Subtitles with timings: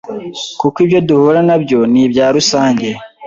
[0.59, 2.87] kuko ibyo duhura na byo ni ibya rusange,